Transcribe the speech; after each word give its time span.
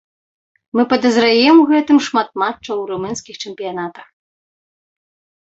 Мы 0.77 0.85
падазраем 0.93 1.55
у 1.63 1.65
гэтым 1.73 1.97
шмат 2.07 2.29
матчаў 2.43 2.75
у 2.85 2.89
румынскіх 2.93 3.35
чэмпіянатах. 3.45 4.07